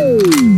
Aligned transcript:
Woo! 0.00 0.49